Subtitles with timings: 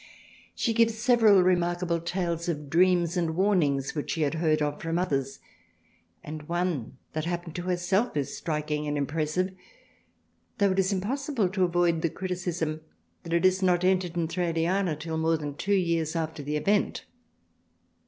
[0.55, 5.37] She gives several remarkable tales of Dreams and warnings which she had heard from others
[6.23, 9.53] and one that happened to herself is striking and impressive,
[10.57, 12.81] though it is impossible to avoid the criticism
[13.21, 17.05] that it is not entered in Thraliana till more than two years after the event.